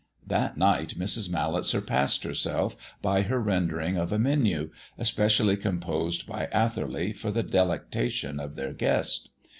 [0.25, 1.29] That night Mrs.
[1.29, 7.43] Mallet surpassed herself by her rendering of a menu, especially composed by Atherley for the
[7.43, 9.29] delectation of their guest.